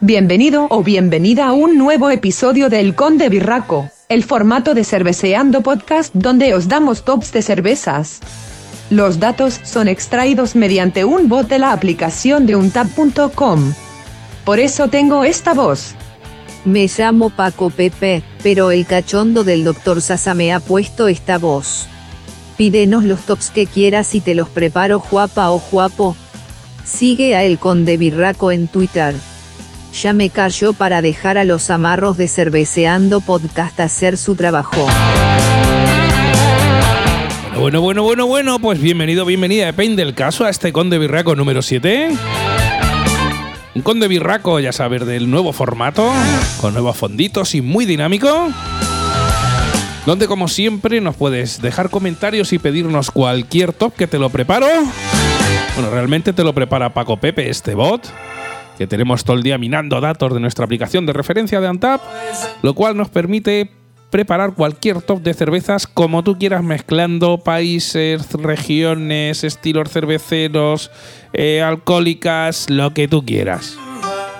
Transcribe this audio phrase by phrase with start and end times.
[0.00, 6.14] Bienvenido o bienvenida a un nuevo episodio del Conde Birraco, el formato de Cerveceando Podcast
[6.14, 8.20] donde os damos tops de cervezas.
[8.90, 13.72] Los datos son extraídos mediante un bot de la aplicación de untap.com.
[14.44, 15.94] Por eso tengo esta voz.
[16.66, 20.02] Me llamo Paco Pepe, pero el cachondo del Dr.
[20.02, 21.88] Sasa me ha puesto esta voz.
[22.58, 26.14] Pídenos los tops que quieras y te los preparo guapa o guapo.
[26.86, 29.14] Sigue a El Conde Birraco en Twitter.
[30.00, 34.86] Ya me cayó para dejar a los amarros de Cerveceando Podcast hacer su trabajo.
[37.58, 41.60] Bueno, bueno, bueno, bueno, pues bienvenido, bienvenida, depende del caso, a este Conde Birraco número
[41.60, 42.10] 7.
[43.74, 46.08] Un Conde Birraco, ya sabes, del nuevo formato,
[46.60, 48.48] con nuevos fonditos y muy dinámico.
[50.06, 54.68] Donde, como siempre, nos puedes dejar comentarios y pedirnos cualquier top que te lo preparo.
[55.76, 58.08] Bueno, realmente te lo prepara Paco Pepe, este bot,
[58.78, 62.00] que tenemos todo el día minando datos de nuestra aplicación de referencia de Antap,
[62.62, 63.70] lo cual nos permite
[64.08, 70.90] preparar cualquier top de cervezas como tú quieras, mezclando países, regiones, estilos cerveceros,
[71.34, 73.76] eh, alcohólicas, lo que tú quieras.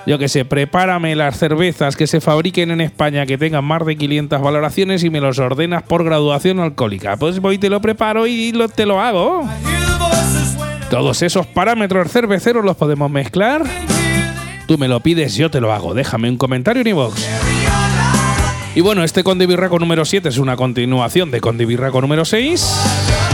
[0.06, 3.97] Yo que sé, prepárame las cervezas que se fabriquen en España que tengan más de
[3.97, 7.19] 500 valoraciones y me los ordenas por graduación alcohólica.
[7.19, 9.47] Pues voy, te lo preparo y te lo hago.
[10.97, 13.62] Todos esos parámetros cerveceros los podemos mezclar.
[14.66, 15.92] Tú me lo pides, yo te lo hago.
[15.92, 17.20] Déjame un comentario en iVoox.
[18.75, 22.66] Y bueno, este Conde Birraco número 7 es una continuación de Conde Birraco número 6,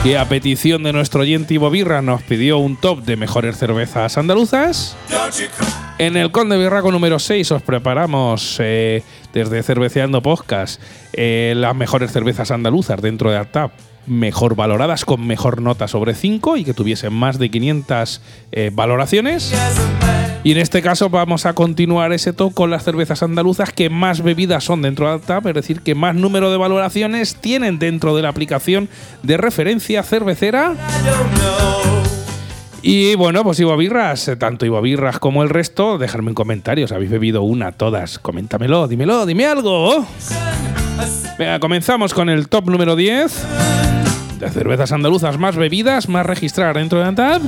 [0.02, 4.18] que a petición de nuestro oyente Ivo Birra nos pidió un top de mejores cervezas
[4.18, 4.96] andaluzas.
[5.98, 10.82] En el Conde Birraco número 6 os preparamos eh, desde Cerveceando Podcast
[11.12, 13.70] eh, las mejores cervezas andaluzas dentro de Altap
[14.06, 18.20] mejor valoradas con mejor nota sobre 5 y que tuviesen más de 500
[18.52, 19.52] eh, valoraciones.
[20.44, 24.22] Y en este caso vamos a continuar ese top con las cervezas andaluzas que más
[24.22, 28.22] bebidas son dentro de Altap, es decir, que más número de valoraciones tienen dentro de
[28.22, 28.88] la aplicación
[29.22, 30.74] de referencia cervecera.
[32.84, 36.90] Y bueno, pues Ivo Birras, eh, tanto Ivo Birras como el resto, dejadme en comentarios,
[36.90, 38.18] ¿habéis bebido una todas?
[38.18, 40.04] Coméntamelo, dímelo, dime algo.
[41.38, 43.81] Venga, comenzamos con el top número 10
[44.42, 47.42] de cervezas andaluzas más bebidas, más registradas dentro de Antap.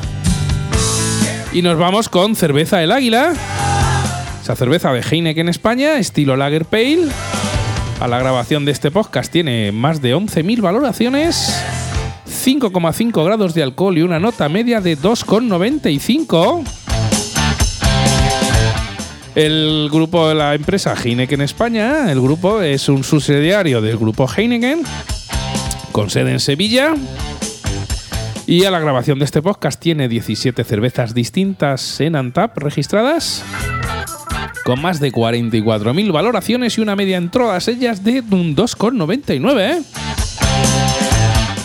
[1.53, 3.33] Y nos vamos con cerveza El Águila.
[4.41, 7.09] Esa cerveza de Heineken España, estilo Lager Pale.
[8.01, 11.61] A la grabación de este podcast tiene más de 11.000 valoraciones.
[12.27, 16.63] 5,5 grados de alcohol y una nota media de 2,95.
[19.35, 24.85] El grupo de la empresa Heineken España, el grupo es un subsidiario del grupo Heineken,
[25.95, 26.93] con sede en Sevilla.
[28.49, 33.45] Y a la grabación de este podcast tiene 17 cervezas distintas en Antap registradas,
[34.65, 39.61] con más de 44.000 valoraciones y una media en todas ellas de un 2,99.
[39.61, 39.83] ¿eh?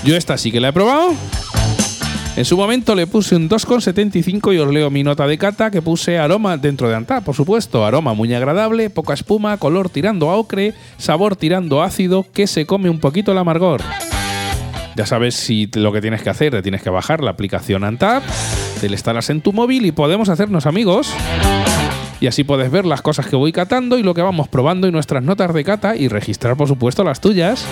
[0.05, 1.15] Yo esta sí que la he probado.
[2.35, 5.81] En su momento le puse un 2,75 y os leo mi nota de cata que
[5.81, 7.83] puse aroma dentro de Antap, por supuesto.
[7.83, 12.91] Aroma muy agradable, poca espuma, color tirando a ocre, sabor tirando ácido, que se come
[12.91, 13.81] un poquito el amargor.
[14.99, 18.21] Ya sabes si lo que tienes que hacer, te tienes que bajar la aplicación Antap,
[18.81, 21.13] te la instalas en tu móvil y podemos hacernos amigos.
[22.19, 24.91] Y así puedes ver las cosas que voy catando y lo que vamos probando y
[24.91, 27.65] nuestras notas de cata y registrar por supuesto las tuyas.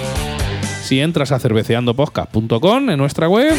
[0.83, 3.53] Si entras a cerveceandopodcast.com en nuestra web,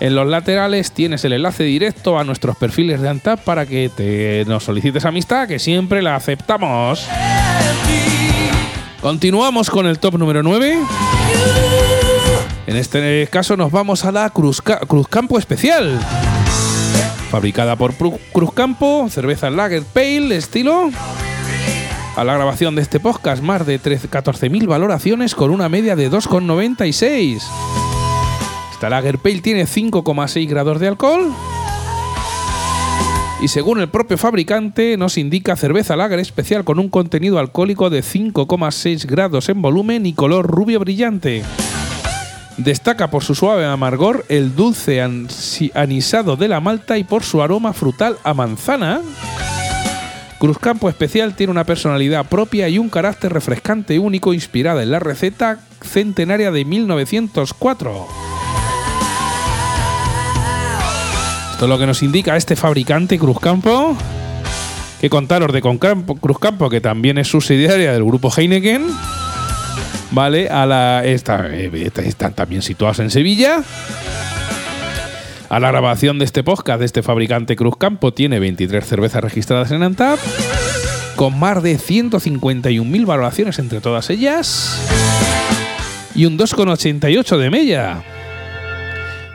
[0.00, 4.46] en los laterales tienes el enlace directo a nuestros perfiles de Antap para que te
[4.46, 7.06] nos solicites amistad, que siempre la aceptamos.
[9.02, 10.78] Continuamos con el top número 9.
[12.68, 15.98] En este caso nos vamos a la Cruzca Cruzcampo Especial.
[17.30, 17.94] Fabricada por
[18.30, 20.90] Cruzcampo, cerveza Lager Pale, estilo.
[22.14, 26.10] A la grabación de este podcast, más de 13 14.000 valoraciones con una media de
[26.10, 27.40] 2,96.
[28.72, 31.32] Esta Lager Pale tiene 5,6 grados de alcohol.
[33.40, 38.02] Y según el propio fabricante, nos indica cerveza lager especial con un contenido alcohólico de
[38.02, 41.44] 5,6 grados en volumen y color rubio brillante.
[42.58, 45.00] Destaca por su suave amargor, el dulce
[45.74, 49.00] anisado de la malta y por su aroma frutal a manzana.
[50.40, 55.60] Cruzcampo Especial tiene una personalidad propia y un carácter refrescante único inspirada en la receta
[55.82, 58.06] centenaria de 1904.
[61.52, 63.96] Esto es lo que nos indica este fabricante Cruzcampo.
[65.00, 68.86] Que contaros de Cruzcampo, que también es subsidiaria del grupo Heineken.
[70.10, 71.04] Vale, a la.
[71.04, 71.46] eh, esta-
[72.02, 73.62] están también situados en Sevilla.
[75.50, 79.70] A la grabación de este podcast de este fabricante Cruz Campo tiene 23 cervezas registradas
[79.70, 80.18] en Antap,
[81.16, 84.78] con más de 151.000 valoraciones entre todas ellas
[86.14, 88.02] y un 2,88 de media.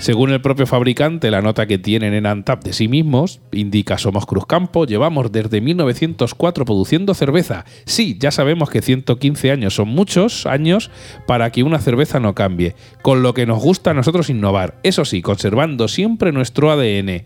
[0.04, 4.26] Según el propio fabricante, la nota que tienen en Antap de sí mismos indica Somos
[4.26, 7.64] Cruzcampo, llevamos desde 1904 produciendo cerveza.
[7.86, 10.92] Sí, ya sabemos que 115 años son muchos años
[11.26, 15.06] para que una cerveza no cambie, con lo que nos gusta a nosotros innovar, eso
[15.06, 17.24] sí, conservando siempre nuestro ADN,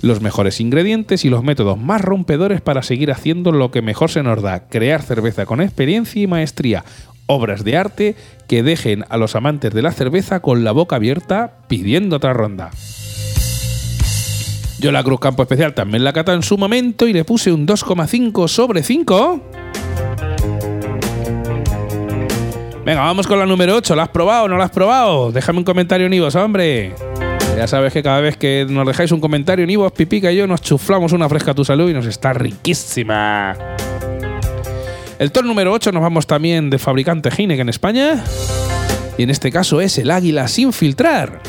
[0.00, 4.22] los mejores ingredientes y los métodos más rompedores para seguir haciendo lo que mejor se
[4.22, 6.84] nos da, crear cerveza con experiencia y maestría,
[7.30, 8.16] obras de arte
[8.48, 12.70] que dejen a los amantes de la cerveza con la boca abierta pidiendo otra ronda.
[14.80, 17.66] Yo la Cruz Campo Especial también la cata en su momento y le puse un
[17.66, 19.40] 2,5 sobre 5.
[22.84, 23.94] Venga, vamos con la número 8.
[23.94, 25.30] ¿La has probado o no la has probado?
[25.30, 26.94] Déjame un comentario en hombre.
[27.56, 30.46] Ya sabes que cada vez que nos dejáis un comentario en Ivos, Pipica y yo
[30.46, 33.54] nos chuflamos una fresca a tu salud y nos está riquísima.
[35.20, 38.24] El ton número 8 nos vamos también de fabricante Heineken en España.
[39.18, 41.42] Y en este caso es el Águila sin filtrar.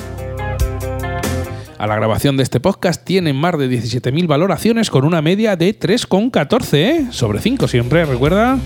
[1.77, 5.79] A la grabación de este podcast tienen más de 17.000 valoraciones con una media de
[5.79, 7.07] 3,14 ¿eh?
[7.11, 8.59] sobre 5 siempre, recuerda.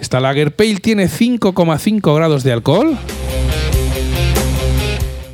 [0.00, 2.96] Esta Lager Pale tiene 5,5 grados de alcohol.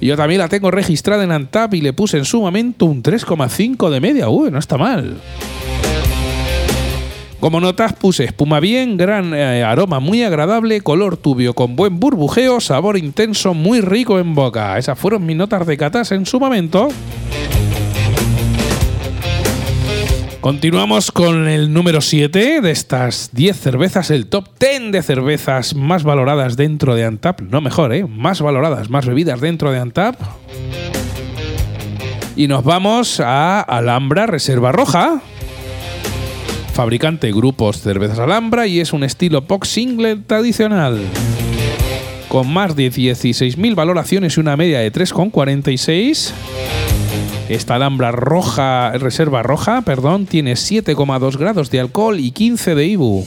[0.00, 3.04] Y yo también la tengo registrada en Antap y le puse en su momento un
[3.04, 4.28] 3,5 de media.
[4.28, 5.16] Uy, no está mal.
[7.40, 12.60] Como notas puse espuma bien, gran eh, aroma muy agradable, color tubio con buen burbujeo,
[12.60, 14.78] sabor intenso muy rico en boca.
[14.78, 16.88] Esas fueron mis notas de catas en su momento.
[20.40, 26.04] Continuamos con el número 7 de estas 10 cervezas, el top 10 de cervezas más
[26.04, 27.42] valoradas dentro de Antap.
[27.42, 28.06] No mejor, ¿eh?
[28.06, 30.16] Más valoradas, más bebidas dentro de Antap.
[32.34, 35.20] Y nos vamos a Alhambra Reserva Roja
[36.76, 41.00] fabricante Grupos Cervezas Alhambra y es un estilo POC single tradicional.
[42.28, 46.32] Con más de 16.000 valoraciones y una media de 3,46.
[47.48, 53.26] Esta Alhambra roja, reserva roja, perdón, tiene 7,2 grados de alcohol y 15 de IBU.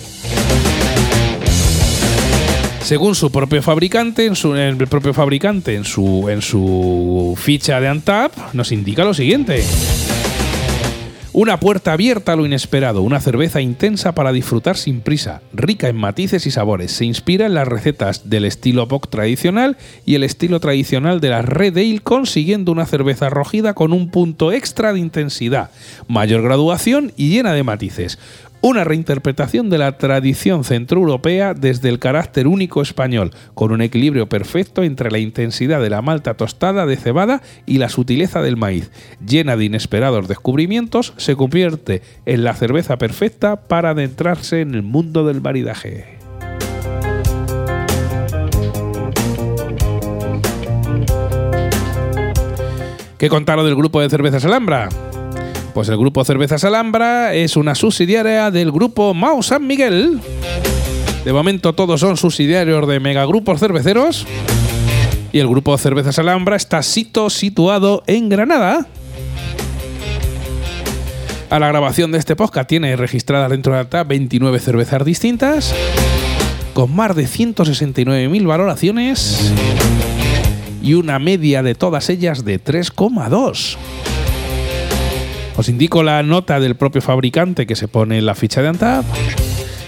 [2.84, 7.88] Según su propio fabricante, en su, el propio fabricante en su, en su ficha de
[7.88, 9.64] Antap nos indica lo siguiente.
[11.32, 15.96] Una puerta abierta a lo inesperado, una cerveza intensa para disfrutar sin prisa, rica en
[15.96, 16.92] matices y sabores.
[16.92, 19.78] Se inspira en las recetas del estilo POC tradicional
[20.08, 24.52] y el estilo tradicional de la Red Ale, consiguiendo una cerveza rojida con un punto
[24.52, 25.70] extra de intensidad,
[26.08, 28.18] mayor graduación y llena de matices
[28.62, 34.84] una reinterpretación de la tradición centroeuropea desde el carácter único español, con un equilibrio perfecto
[34.84, 38.92] entre la intensidad de la malta tostada de cebada y la sutileza del maíz.
[39.26, 45.26] Llena de inesperados descubrimientos, se convierte en la cerveza perfecta para adentrarse en el mundo
[45.26, 46.20] del maridaje.
[53.18, 54.88] ¿Qué contaron del grupo de cervezas Alhambra?
[55.74, 60.20] Pues el grupo Cervezas Alhambra es una subsidiaria del grupo Mau San Miguel.
[61.24, 64.26] De momento todos son subsidiarios de megagrupos cerveceros.
[65.32, 66.82] Y el grupo Cervezas Alhambra está
[67.30, 68.88] situado en Granada.
[71.50, 75.74] A la grabación de este podcast tiene registradas dentro de la 29 cervezas distintas,
[76.74, 79.52] con más de 169.000 valoraciones
[80.82, 83.78] y una media de todas ellas de 3,2.
[85.60, 89.04] Os indico la nota del propio fabricante que se pone en la ficha de Antap.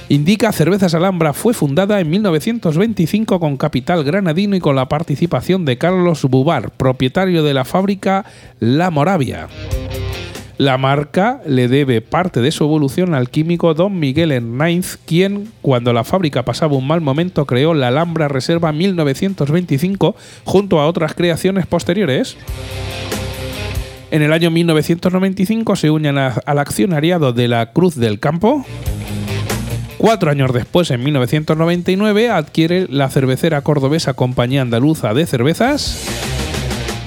[0.10, 5.78] Indica Cervezas Alhambra fue fundada en 1925 con capital granadino y con la participación de
[5.78, 8.26] Carlos Bubar, propietario de la fábrica
[8.60, 9.48] La Moravia.
[10.58, 15.94] La marca le debe parte de su evolución al químico Don Miguel Hernández, quien, cuando
[15.94, 21.66] la fábrica pasaba un mal momento, creó la Alhambra Reserva 1925 junto a otras creaciones
[21.66, 22.36] posteriores.
[24.12, 28.66] En el año 1995 se unen al accionariado de la Cruz del Campo.
[29.98, 36.04] Cuatro años después, en 1999, adquiere la cervecera cordobesa Compañía Andaluza de Cervezas.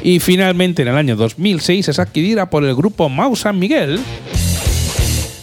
[0.03, 4.01] Y finalmente, en el año 2006, es adquirida por el grupo Mau San Miguel.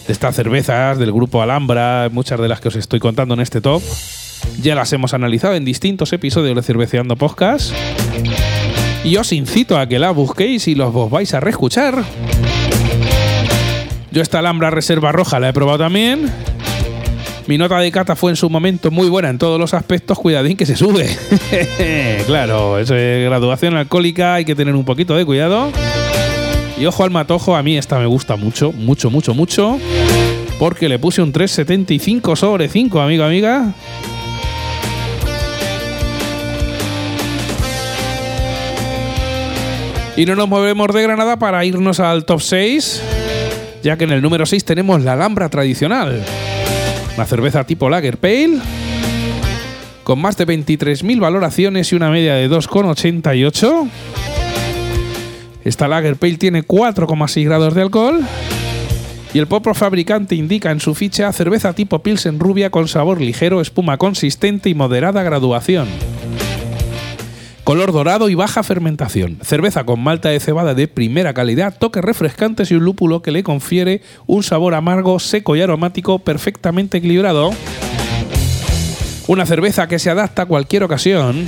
[0.08, 3.60] De estas cervezas del grupo Alhambra, muchas de las que os estoy contando en este
[3.60, 3.82] top,
[4.60, 7.72] ya las hemos analizado en distintos episodios de Cerveceando Podcast
[9.04, 12.04] y os incito a que la busquéis y los vos vais a reescuchar.
[14.10, 16.30] Yo esta Alhambra Reserva Roja la he probado también.
[17.46, 20.56] Mi nota de cata fue en su momento muy buena en todos los aspectos, cuidadín
[20.56, 21.08] que se sube.
[22.26, 25.70] claro, eso es graduación alcohólica, hay que tener un poquito de cuidado.
[26.78, 29.78] Y ojo al matojo, a mí esta me gusta mucho, mucho, mucho, mucho.
[30.58, 33.74] Porque le puse un 3,75 sobre 5, amigo, amiga.
[40.14, 43.02] Y no nos movemos de Granada para irnos al top 6,
[43.82, 46.22] ya que en el número 6 tenemos la Alhambra tradicional.
[47.16, 48.58] Una cerveza tipo Lager Pale,
[50.04, 53.88] con más de 23.000 valoraciones y una media de 2,88.
[55.64, 58.20] Esta Lager Pale tiene 4,6 grados de alcohol.
[59.32, 63.62] Y el propio fabricante indica en su ficha cerveza tipo Pilsen rubia con sabor ligero,
[63.62, 65.88] espuma consistente y moderada graduación.
[67.64, 69.38] Color dorado y baja fermentación.
[69.42, 73.44] Cerveza con malta de cebada de primera calidad, toques refrescantes y un lúpulo que le
[73.44, 77.52] confiere un sabor amargo, seco y aromático perfectamente equilibrado.
[79.28, 81.46] Una cerveza que se adapta a cualquier ocasión.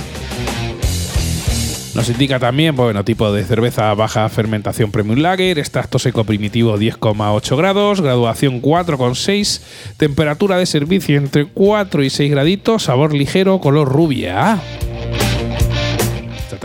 [1.95, 7.57] Nos indica también, bueno, tipo de cerveza baja fermentación premium lager, extracto seco primitivo 10,8
[7.57, 9.61] grados, graduación 4,6,
[9.97, 14.61] temperatura de servicio entre 4 y 6 graditos, sabor ligero, color rubia.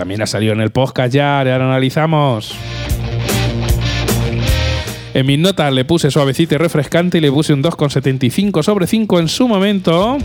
[0.00, 2.54] También ha salido en el podcast ya, ya lo analizamos.
[5.12, 9.28] En mis notas le puse suavecito refrescante y le puse un 2,75 sobre 5 en
[9.28, 10.16] su momento.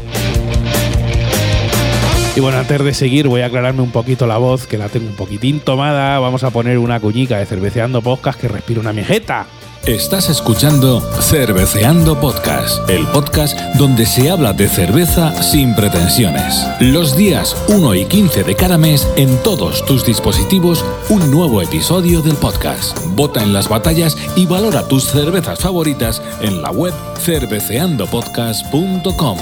[2.37, 5.09] Y bueno, antes de seguir voy a aclararme un poquito la voz, que la tengo
[5.09, 6.19] un poquitín tomada.
[6.19, 9.45] Vamos a poner una cuñica de Cerveceando Podcast que respira una mijeta.
[9.87, 16.65] Estás escuchando Cerveceando Podcast, el podcast donde se habla de cerveza sin pretensiones.
[16.79, 22.23] Los días 1 y 15 de cada mes, en todos tus dispositivos, un nuevo episodio
[22.23, 22.97] del podcast.
[23.09, 29.37] Vota en las batallas y valora tus cervezas favoritas en la web cerveceandopodcast.com.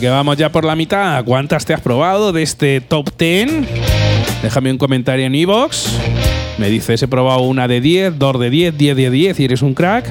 [0.00, 3.48] Que vamos ya por la mitad, ¿cuántas te has probado de este top 10?
[4.42, 5.88] Déjame un comentario en iVoox.
[6.58, 9.62] Me dices, he probado una de 10, dos de 10, 10 de 10 y eres
[9.62, 10.06] un crack.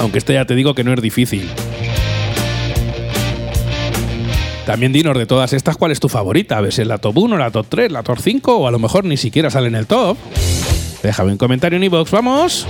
[0.00, 1.48] Aunque esto ya te digo que no es difícil.
[4.66, 6.58] También dinos de todas estas cuál es tu favorita.
[6.58, 8.72] A ver si es la top 1, la top 3, la top 5 o a
[8.72, 10.18] lo mejor ni siquiera sale en el top.
[11.00, 12.66] Déjame un comentario en iVoox, vamos.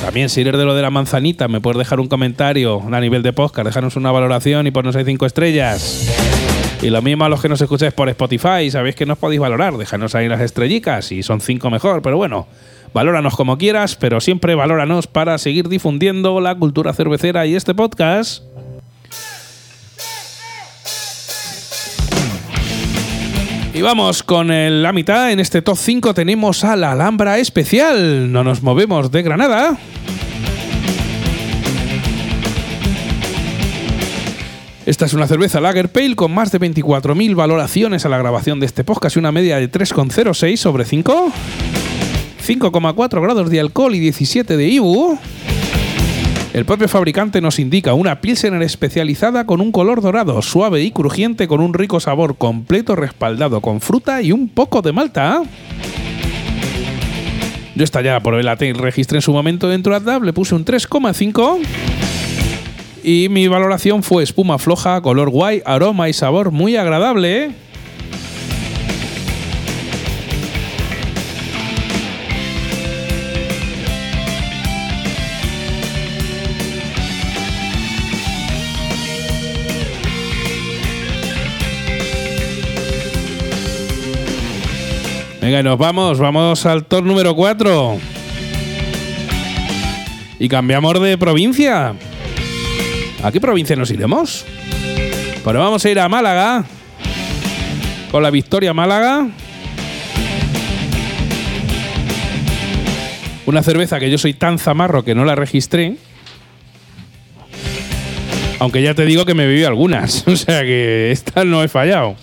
[0.00, 3.22] También si eres de lo de la manzanita, me puedes dejar un comentario a nivel
[3.22, 6.06] de podcast, dejarnos una valoración y ponernos ahí 5 estrellas.
[6.82, 9.76] Y lo mismo a los que nos escucháis por Spotify, sabéis que nos podéis valorar,
[9.76, 12.46] déjanos ahí las estrellicas y son 5 mejor, pero bueno,
[12.92, 18.42] valóranos como quieras, pero siempre valóranos para seguir difundiendo la cultura cervecera y este podcast.
[23.76, 25.30] Y vamos con la mitad.
[25.30, 28.32] En este top 5 tenemos a la Alhambra Especial.
[28.32, 29.76] No nos movemos de Granada.
[34.86, 38.66] Esta es una cerveza Lager Pale con más de 24.000 valoraciones a la grabación de
[38.66, 41.32] este podcast y una media de 3,06 sobre 5.
[42.46, 45.18] 5,4 grados de alcohol y 17 de IBU.
[46.56, 51.48] El propio fabricante nos indica una Pilsener especializada con un color dorado, suave y crujiente
[51.48, 55.42] con un rico sabor completo respaldado con fruta y un poco de malta.
[57.74, 60.64] Yo esta por el AT registré en su momento dentro de AdApp, le puse un
[60.64, 61.58] 3,5
[63.04, 67.65] y mi valoración fue espuma floja, color guay, aroma y sabor muy agradable.
[85.46, 87.98] Venga, nos vamos, vamos al top número 4.
[90.40, 91.94] Y cambiamos de provincia.
[93.22, 94.44] ¿A qué provincia nos iremos?
[95.44, 96.64] Pues vamos a ir a Málaga.
[98.10, 99.28] Con la Victoria Málaga.
[103.46, 105.94] Una cerveza que yo soy tan zamarro que no la registré.
[108.58, 110.24] Aunque ya te digo que me bebí algunas.
[110.26, 112.16] O sea que esta no he fallado.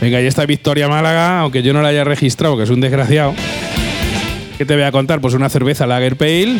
[0.00, 3.34] Venga, y esta Victoria Málaga, aunque yo no la haya registrado, que es un desgraciado.
[4.58, 5.20] ¿Qué te voy a contar?
[5.20, 6.58] Pues una cerveza Lager Pale,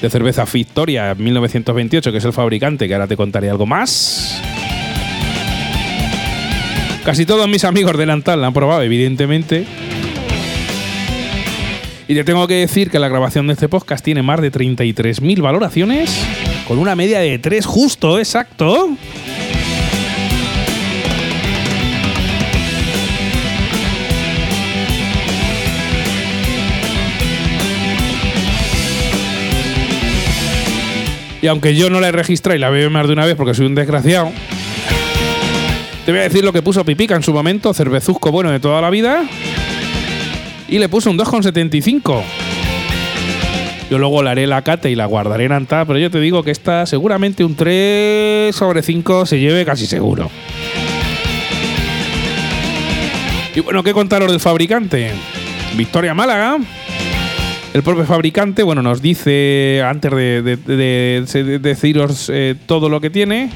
[0.00, 4.40] de cerveza Victoria 1928, que es el fabricante, que ahora te contaré algo más.
[7.04, 9.66] Casi todos mis amigos de Lantal la han probado, evidentemente.
[12.08, 15.40] Y te tengo que decir que la grabación de este podcast tiene más de 33.000
[15.40, 16.14] valoraciones
[16.66, 18.90] con una media de 3 justo, exacto.
[31.44, 33.52] Y aunque yo no la he registrado y la veo más de una vez porque
[33.52, 34.32] soy un desgraciado,
[36.06, 38.80] te voy a decir lo que puso Pipica en su momento, cervezuzco bueno de toda
[38.80, 39.24] la vida.
[40.68, 42.22] Y le puso un 2,75.
[43.90, 46.42] Yo luego la haré la cate y la guardaré en Anta, pero yo te digo
[46.42, 50.30] que esta seguramente un 3 sobre 5 se lleve casi seguro.
[53.54, 55.10] Y bueno, ¿qué contaros del fabricante?
[55.76, 56.56] Victoria Málaga.
[57.74, 63.00] El propio fabricante, bueno, nos dice, antes de, de- de- de deciros eh, todo lo
[63.00, 63.50] que tiene,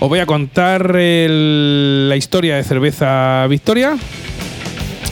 [0.00, 3.96] os voy a contar el- la historia de cerveza Victoria.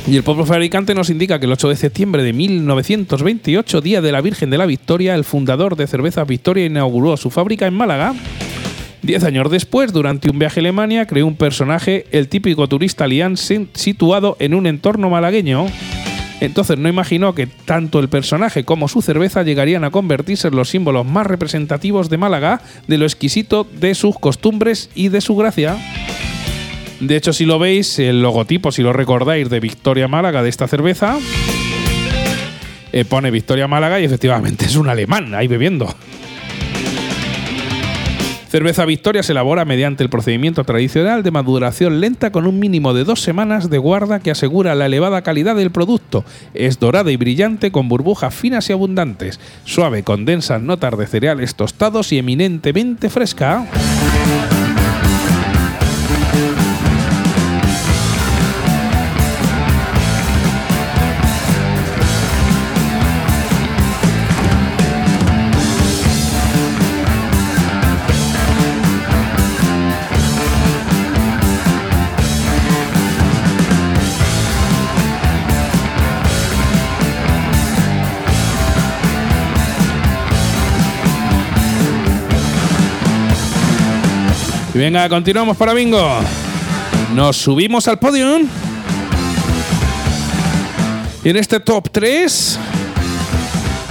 [0.09, 4.11] Y el propio fabricante nos indica que el 8 de septiembre de 1928, día de
[4.11, 8.13] la Virgen de la Victoria, el fundador de Cervezas Victoria inauguró su fábrica en Málaga.
[9.03, 13.37] Diez años después, durante un viaje a Alemania, creó un personaje, el típico turista lián,
[13.37, 15.67] situado en un entorno malagueño.
[16.41, 20.71] Entonces no imaginó que tanto el personaje como su cerveza llegarían a convertirse en los
[20.71, 25.77] símbolos más representativos de Málaga, de lo exquisito de sus costumbres y de su gracia.
[27.01, 30.69] De hecho, si lo veis, el logotipo, si lo recordáis, de Victoria Málaga de esta
[30.69, 31.19] cerveza,
[32.93, 35.95] eh, pone Victoria Málaga y efectivamente es un alemán ahí bebiendo.
[38.51, 43.05] Cerveza Victoria se elabora mediante el procedimiento tradicional de maduración lenta con un mínimo de
[43.05, 46.25] dos semanas de guarda que asegura la elevada calidad del producto.
[46.53, 49.39] Es dorada y brillante con burbujas finas y abundantes.
[49.65, 53.69] Suave, con densas notas de cereales tostados y eminentemente fresca.
[84.81, 86.03] Venga, continuamos para Bingo.
[87.15, 88.49] Nos subimos al podium.
[91.23, 92.59] Y en este top 3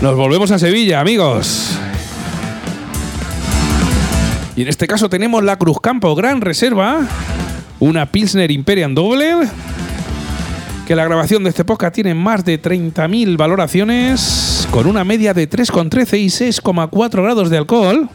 [0.02, 1.78] nos volvemos a Sevilla, amigos.
[4.56, 7.02] Y en este caso tenemos la Cruzcampo Gran Reserva,
[7.80, 9.48] una Pilsner Imperial Doble,
[10.88, 15.48] que la grabación de este podcast tiene más de 30.000 valoraciones, con una media de
[15.48, 18.10] 3,13 y 6,4 grados de alcohol.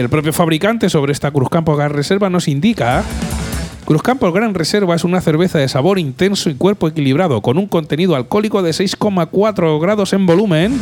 [0.00, 3.04] El propio fabricante sobre esta Cruzcampo Gran Reserva nos indica
[3.84, 8.16] Cruzcampo Gran Reserva es una cerveza de sabor intenso y cuerpo equilibrado, con un contenido
[8.16, 10.80] alcohólico de 6,4 grados en volumen.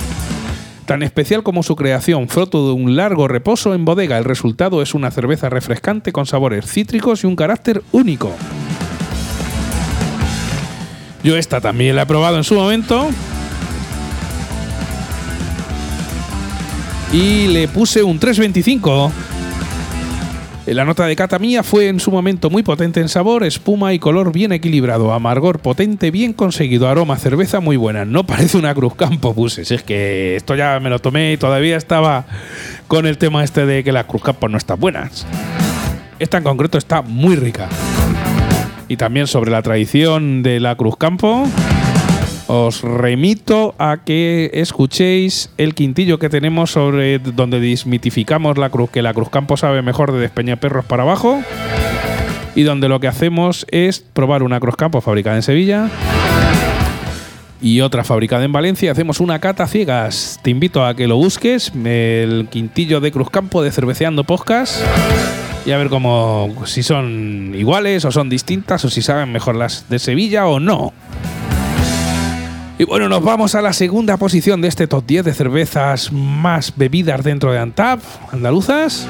[0.87, 4.95] Tan especial como su creación, fruto de un largo reposo en bodega, el resultado es
[4.95, 8.31] una cerveza refrescante con sabores cítricos y un carácter único.
[11.25, 13.09] Yo esta también la he probado en su momento.
[17.13, 19.13] Y le puse un 325.
[20.67, 23.99] La nota de cata mía fue en su momento muy potente en sabor, espuma y
[23.99, 28.05] color bien equilibrado, amargor potente, bien conseguido, aroma, cerveza muy buena.
[28.05, 29.65] No parece una Cruz Campo, puse.
[29.65, 32.27] Si es que esto ya me lo tomé y todavía estaba
[32.87, 35.27] con el tema este de que las Cruz Campo no están buenas.
[36.19, 37.71] Esta en concreto está muy rica.
[38.89, 41.49] Y también sobre la tradición de la Cruz Campo,
[42.49, 49.03] os remito a que escuchéis el quintillo que tenemos sobre donde desmitificamos la cruz, que
[49.03, 51.43] la Cruz Campo sabe mejor de Despeñaperros para abajo.
[52.55, 55.91] Y donde lo que hacemos es probar una Cruz Campo fabricada en Sevilla
[57.61, 58.93] y otra fabricada en Valencia.
[58.93, 60.41] Hacemos una cata ciegas.
[60.43, 64.83] Te invito a que lo busques, el quintillo de Cruz Campo de Cerveceando Podcast.
[65.67, 69.89] Y a ver cómo, si son iguales o son distintas o si saben mejor las
[69.91, 70.95] de Sevilla o no.
[72.79, 76.73] Y bueno, nos vamos a la segunda posición de este top 10 de cervezas más
[76.77, 79.05] bebidas dentro de Antap, andaluzas.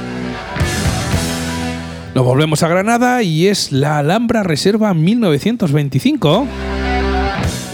[2.14, 6.46] Nos volvemos a Granada y es la Alhambra Reserva 1925.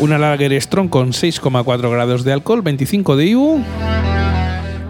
[0.00, 3.62] Una Lager Strong con 6,4 grados de alcohol, 25 de IBU.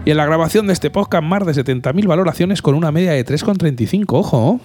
[0.05, 3.23] Y en la grabación de este podcast, más de 70.000 valoraciones con una media de
[3.23, 4.05] 3,35.
[4.09, 4.59] Ojo.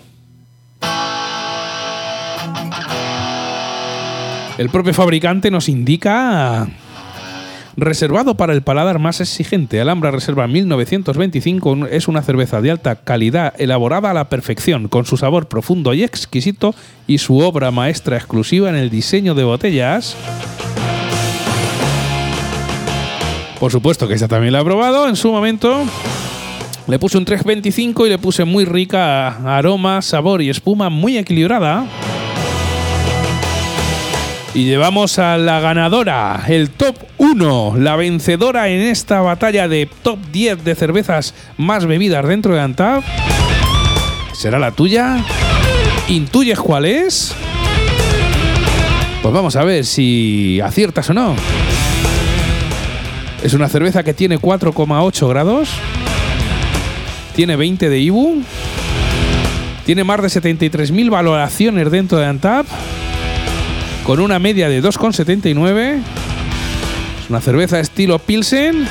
[4.61, 6.69] El propio fabricante nos indica
[7.79, 9.81] reservado para el paladar más exigente.
[9.81, 15.17] Alhambra Reserva 1925 es una cerveza de alta calidad elaborada a la perfección, con su
[15.17, 16.75] sabor profundo y exquisito
[17.07, 20.15] y su obra maestra exclusiva en el diseño de botellas.
[23.59, 25.87] Por supuesto que esta también la he probado en su momento.
[26.87, 31.87] Le puse un 325 y le puse muy rica aroma, sabor y espuma muy equilibrada.
[34.53, 40.19] Y llevamos a la ganadora, el top 1, la vencedora en esta batalla de top
[40.33, 43.05] 10 de cervezas más bebidas dentro de Antap.
[44.33, 45.19] ¿Será la tuya?
[46.09, 47.33] ¿Intuyes cuál es?
[49.23, 51.37] Pues vamos a ver si aciertas o no.
[53.45, 55.69] Es una cerveza que tiene 4,8 grados.
[57.37, 58.43] Tiene 20 de IBU.
[59.87, 62.67] Tiene más de 73.000 valoraciones dentro de Antap.
[64.11, 66.01] Con una media de 2,79.
[67.23, 68.85] Es una cerveza estilo Pilsen.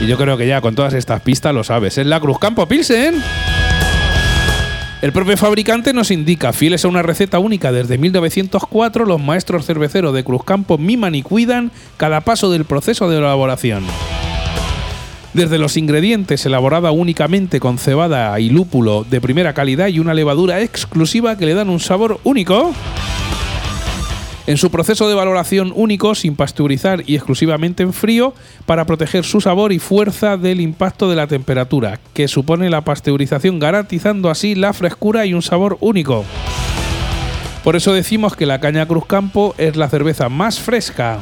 [0.00, 1.98] Y yo creo que ya con todas estas pistas lo sabes.
[1.98, 3.20] Es la Cruz Campo Pilsen.
[5.02, 10.14] El propio fabricante nos indica, fieles a una receta única desde 1904, los maestros cerveceros
[10.14, 13.82] de Cruzcampo miman y cuidan cada paso del proceso de elaboración.
[15.34, 20.60] Desde los ingredientes, elaborada únicamente con cebada y lúpulo de primera calidad y una levadura
[20.60, 22.72] exclusiva que le dan un sabor único.
[24.46, 28.32] En su proceso de valoración único, sin pasteurizar y exclusivamente en frío,
[28.64, 33.58] para proteger su sabor y fuerza del impacto de la temperatura, que supone la pasteurización,
[33.58, 36.24] garantizando así la frescura y un sabor único.
[37.64, 41.18] Por eso decimos que la caña Cruz Campo es la cerveza más fresca.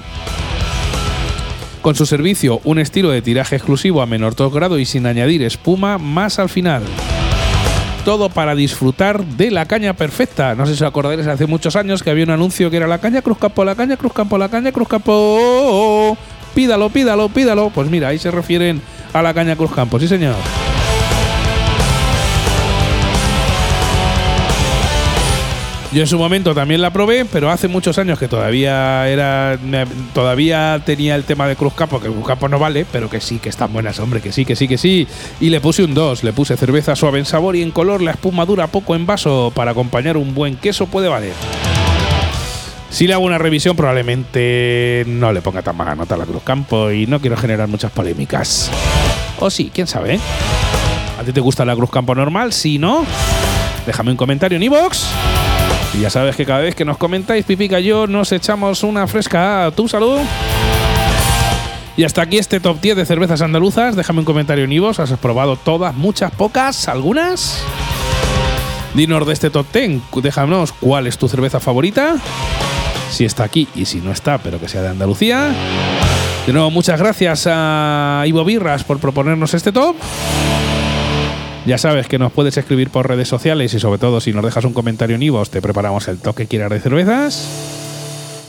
[1.81, 5.43] Con su servicio, un estilo de tiraje exclusivo a menor 2 grado y sin añadir
[5.43, 6.83] espuma más al final
[8.05, 10.55] todo para disfrutar de la caña perfecta.
[10.55, 12.99] No sé si os acordaréis hace muchos años que había un anuncio que era la
[12.99, 16.17] caña Cruz Campo, la caña Cruz Campo, la caña Cruz Campo.
[16.55, 17.71] Pídalo, pídalo, pídalo.
[17.71, 20.35] Pues mira, ahí se refieren a la caña Cruz Campo, sí señor.
[25.95, 29.57] Yo en su momento también la probé, pero hace muchos años que todavía era
[30.13, 33.39] todavía tenía el tema de Cruz Campo, que Cruz Campo no vale, pero que sí,
[33.39, 35.07] que están buenas, hombre, que sí, que sí, que sí.
[35.39, 38.11] Y le puse un 2, le puse cerveza suave en sabor y en color, la
[38.11, 41.35] espuma dura poco en vaso para acompañar un buen queso puede valer.
[42.91, 46.43] Si le hago una revisión, probablemente no le ponga tan mala nota a la Cruz
[46.43, 48.69] Campo y no quiero generar muchas polémicas.
[49.39, 50.19] O sí, quién sabe.
[51.21, 52.53] ¿A ti te gusta la Cruz Campo normal?
[52.53, 53.07] Si no,
[53.87, 55.34] déjame un comentario en iVoox.
[55.97, 59.07] Y ya sabes que cada vez que nos comentáis, Pipica y yo nos echamos una
[59.07, 60.19] fresca tu salud.
[61.97, 63.95] Y hasta aquí este top 10 de cervezas andaluzas.
[63.95, 64.99] Déjame un comentario en Ivos.
[64.99, 67.63] ¿Has probado todas, muchas, pocas, algunas?
[68.95, 70.03] Dinos de este top 10.
[70.21, 72.17] Déjanos cuál es tu cerveza favorita.
[73.13, 75.53] Si está aquí y si no está, pero que sea de Andalucía.
[76.47, 79.95] De nuevo, muchas gracias a Ivo Birras por proponernos este top.
[81.67, 84.67] Ya sabes que nos puedes escribir por redes sociales y sobre todo si nos dejas
[84.67, 87.49] un comentario en Ivos te preparamos el toque quieras de cervezas.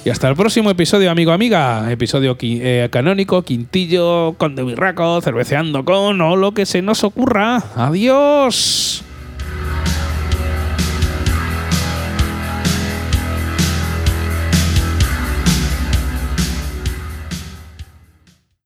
[0.03, 1.91] Y hasta el próximo episodio, amigo amiga.
[1.91, 7.63] Episodio eh, canónico, quintillo, con de birraco, cerveceando con o lo que se nos ocurra.
[7.75, 9.03] Adiós.